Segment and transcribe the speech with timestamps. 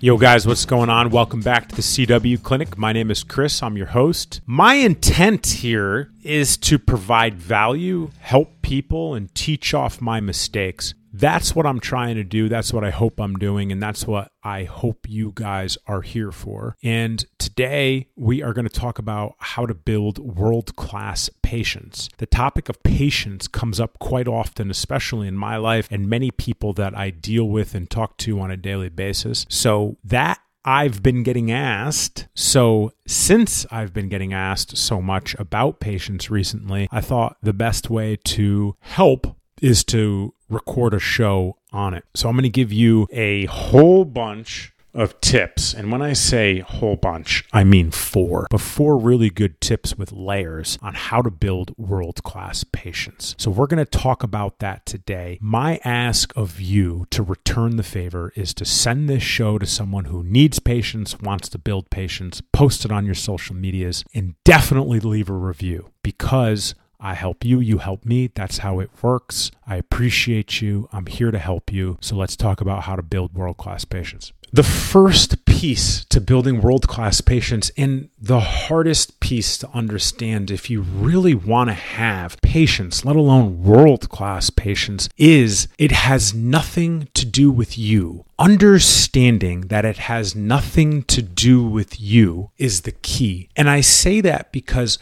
[0.00, 1.10] Yo, guys, what's going on?
[1.10, 2.78] Welcome back to the CW Clinic.
[2.78, 3.64] My name is Chris.
[3.64, 4.40] I'm your host.
[4.46, 10.94] My intent here is to provide value, help people, and teach off my mistakes.
[11.12, 12.48] That's what I'm trying to do.
[12.48, 13.72] That's what I hope I'm doing.
[13.72, 16.76] And that's what I hope you guys are here for.
[16.82, 22.08] And today we are going to talk about how to build world class patience.
[22.18, 26.72] The topic of patience comes up quite often, especially in my life and many people
[26.74, 29.46] that I deal with and talk to on a daily basis.
[29.48, 32.26] So that I've been getting asked.
[32.34, 37.88] So, since I've been getting asked so much about patience recently, I thought the best
[37.88, 42.04] way to help is to record a show on it.
[42.14, 45.74] So I'm going to give you a whole bunch of tips.
[45.74, 50.12] And when I say whole bunch, I mean four, but four really good tips with
[50.12, 53.34] layers on how to build world class patience.
[53.38, 55.38] So we're going to talk about that today.
[55.40, 60.06] My ask of you to return the favor is to send this show to someone
[60.06, 65.00] who needs patience, wants to build patience, post it on your social medias, and definitely
[65.00, 68.30] leave a review because I help you, you help me.
[68.34, 69.50] That's how it works.
[69.66, 70.88] I appreciate you.
[70.92, 71.96] I'm here to help you.
[72.00, 74.32] So let's talk about how to build world class patience.
[74.50, 80.70] The first piece to building world class patience, and the hardest piece to understand if
[80.70, 87.08] you really want to have patience, let alone world class patience, is it has nothing
[87.12, 88.24] to do with you.
[88.38, 93.50] Understanding that it has nothing to do with you is the key.
[93.54, 94.98] And I say that because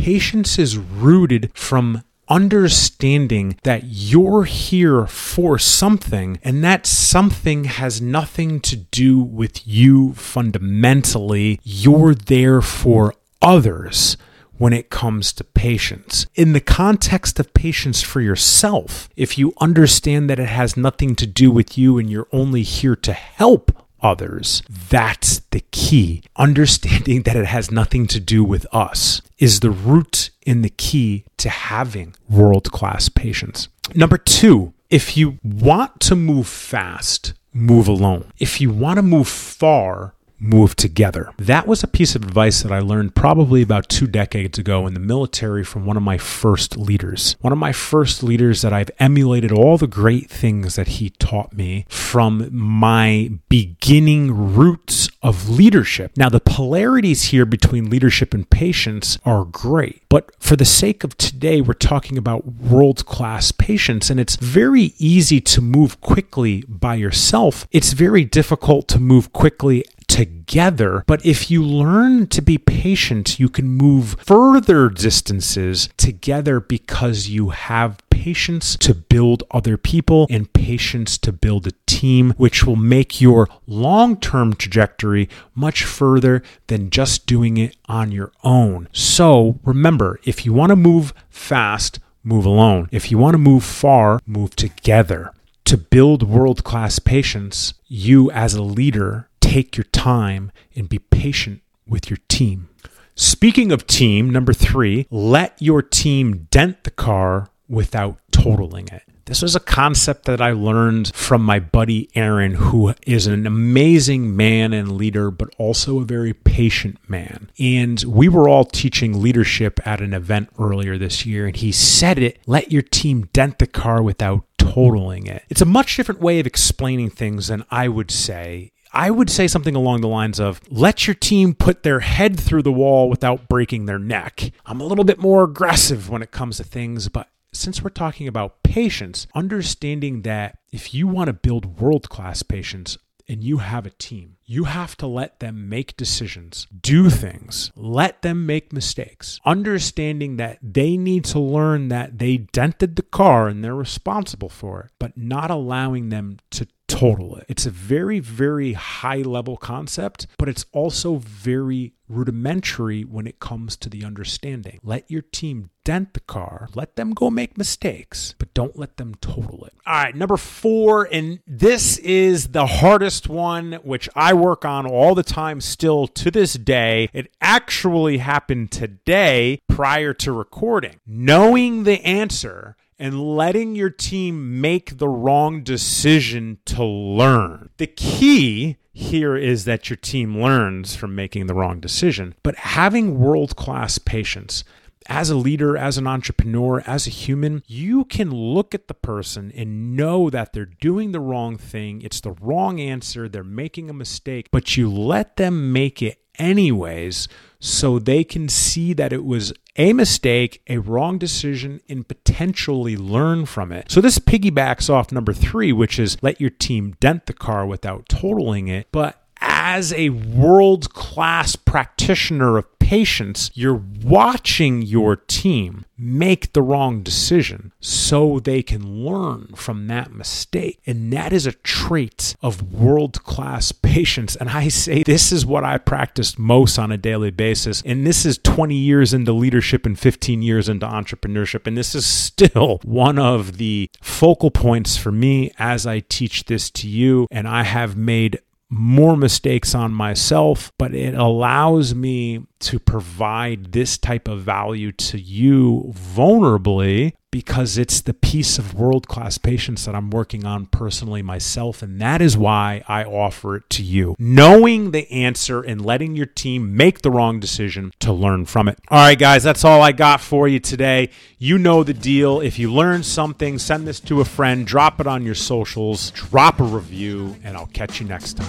[0.00, 8.60] patience is rooted from understanding that you're here for something and that something has nothing
[8.60, 11.60] to do with you fundamentally.
[11.62, 14.16] You're there for others
[14.56, 16.26] when it comes to patience.
[16.34, 21.26] In the context of patience for yourself, if you understand that it has nothing to
[21.26, 23.70] do with you and you're only here to help
[24.02, 24.62] others.
[24.68, 26.22] That's the key.
[26.36, 31.24] Understanding that it has nothing to do with us is the root and the key
[31.38, 33.68] to having world class patience.
[33.94, 38.30] Number two, if you want to move fast, move alone.
[38.38, 41.32] If you want to move far, move together.
[41.36, 44.94] That was a piece of advice that I learned probably about two decades ago in
[44.94, 47.36] the military from one of my first leaders.
[47.40, 51.52] One of my first leaders that I've emulated all the great things that he taught
[51.52, 56.12] me from my beginning roots of leadership.
[56.16, 61.16] Now, the polarities here between leadership and patience are great, but for the sake of
[61.18, 66.94] today, we're talking about world class patience, and it's very easy to move quickly by
[66.94, 67.68] yourself.
[67.70, 71.04] It's very difficult to move quickly together.
[71.06, 77.50] But if you learn to be patient, you can move further distances together because you
[77.50, 83.20] have patience to build other people and patience to build a team, which will make
[83.20, 88.88] your long term trajectory much further than just doing it on your own.
[88.92, 92.88] So remember, if you want to move fast, move alone.
[92.90, 95.32] If you want to move far, move together.
[95.66, 101.60] To build world class patience, you as a leader take your time and be patient
[101.84, 102.68] with your team.
[103.16, 109.02] Speaking of team, number three, let your team dent the car without totaling it.
[109.24, 114.36] This was a concept that I learned from my buddy Aaron, who is an amazing
[114.36, 117.50] man and leader, but also a very patient man.
[117.58, 122.20] And we were all teaching leadership at an event earlier this year, and he said
[122.20, 125.42] it let your team dent the car without totaling it.
[125.48, 129.46] It's a much different way of explaining things than I would say I would say
[129.46, 133.48] something along the lines of let your team put their head through the wall without
[133.48, 134.52] breaking their neck.
[134.66, 138.28] I'm a little bit more aggressive when it comes to things, but since we're talking
[138.28, 142.96] about patience, understanding that if you want to build world class patience,
[143.30, 148.22] and you have a team, you have to let them make decisions, do things, let
[148.22, 153.62] them make mistakes, understanding that they need to learn that they dented the car and
[153.62, 157.40] they're responsible for it, but not allowing them to total.
[157.48, 163.76] It's a very, very high level concept, but it's also very rudimentary when it comes
[163.76, 164.80] to the understanding.
[164.82, 169.14] Let your team dent the car, let them go make mistakes, but don't let them
[169.20, 169.74] total it.
[169.86, 175.14] All right, number four, and this is the hardest one, which I work on all
[175.14, 177.08] the time still to this day.
[177.12, 180.96] It actually happened today prior to recording.
[181.06, 187.70] Knowing the answer and letting your team make the wrong decision to learn.
[187.78, 193.18] The key here is that your team learns from making the wrong decision, but having
[193.18, 194.64] world class patience.
[195.06, 199.50] As a leader, as an entrepreneur, as a human, you can look at the person
[199.56, 202.02] and know that they're doing the wrong thing.
[202.02, 203.28] It's the wrong answer.
[203.28, 207.28] They're making a mistake, but you let them make it anyways
[207.60, 213.46] so they can see that it was a mistake, a wrong decision, and potentially learn
[213.46, 213.90] from it.
[213.90, 218.08] So this piggybacks off number three, which is let your team dent the car without
[218.08, 218.88] totaling it.
[218.90, 219.22] But
[219.62, 227.70] as a world class practitioner of patience, you're watching your team make the wrong decision
[227.78, 230.80] so they can learn from that mistake.
[230.86, 234.34] And that is a trait of world class patience.
[234.34, 237.82] And I say this is what I practice most on a daily basis.
[237.84, 241.66] And this is 20 years into leadership and 15 years into entrepreneurship.
[241.66, 246.70] And this is still one of the focal points for me as I teach this
[246.70, 247.28] to you.
[247.30, 253.98] And I have made more mistakes on myself, but it allows me to provide this
[253.98, 259.94] type of value to you vulnerably because it's the piece of world class patience that
[259.94, 261.82] I'm working on personally myself.
[261.82, 264.16] And that is why I offer it to you.
[264.18, 268.78] Knowing the answer and letting your team make the wrong decision to learn from it.
[268.88, 271.10] All right, guys, that's all I got for you today.
[271.38, 272.40] You know the deal.
[272.40, 276.58] If you learned something, send this to a friend, drop it on your socials, drop
[276.60, 278.48] a review, and I'll catch you next time.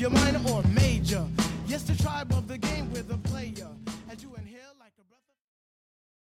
[0.00, 0.69] your mind or